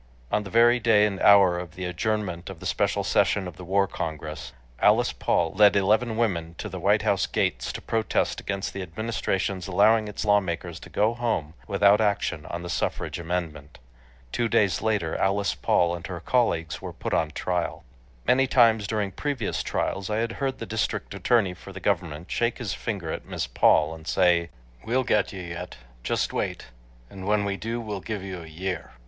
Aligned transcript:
On 0.31 0.41
the 0.43 0.49
very 0.49 0.79
day 0.79 1.05
and 1.05 1.19
hour 1.19 1.59
of 1.59 1.75
the 1.75 1.85
adjournment 1.85 2.49
of 2.49 2.59
the 2.59 2.65
special 2.65 3.03
session 3.03 3.47
of 3.47 3.55
the 3.57 3.63
War 3.63 3.85
Congress, 3.85 4.51
Alice 4.79 5.13
Paul 5.13 5.53
led 5.53 5.75
eleven 5.75 6.17
women 6.17 6.55
to 6.57 6.69
the 6.69 6.79
White 6.79 7.03
House 7.03 7.27
gates 7.27 7.71
to 7.73 7.83
protest 7.83 8.39
against 8.41 8.73
the 8.73 8.81
Administration's 8.81 9.67
allowing 9.67 10.07
its 10.07 10.25
lawmakers 10.25 10.79
to 10.79 10.89
go 10.89 11.13
home 11.13 11.53
without 11.67 12.01
action 12.01 12.47
on 12.47 12.63
the 12.63 12.67
suffrage 12.69 13.19
amendment. 13.19 13.77
Two 14.31 14.47
days 14.47 14.81
later 14.81 15.15
Alice 15.17 15.53
Paul 15.53 15.93
and 15.93 16.07
her 16.07 16.19
colleagues 16.19 16.81
were 16.81 16.93
put 16.93 17.13
on 17.13 17.29
trial. 17.29 17.83
Many 18.25 18.47
times 18.47 18.87
during 18.87 19.11
previous 19.11 19.61
trials 19.61 20.09
I 20.09 20.17
had 20.17 20.31
heard 20.31 20.57
the 20.57 20.65
District 20.65 21.13
Attorney 21.13 21.53
for 21.53 21.71
the 21.71 21.79
government 21.79 22.31
shake 22.31 22.57
his 22.57 22.73
finger 22.73 23.11
at 23.11 23.27
Miss 23.27 23.45
Paul 23.45 23.93
and 23.93 24.07
say, 24.07 24.49
"We'll 24.83 25.03
get 25.03 25.31
you 25.31 25.43
yet.... 25.43 25.77
Just 26.01 26.33
wait; 26.33 26.69
and 27.07 27.27
when 27.27 27.45
we 27.45 27.55
do, 27.55 27.79
we'll 27.79 27.99
give 28.01 28.23
you 28.23 28.41
a 28.41 28.47
year!" 28.47 28.93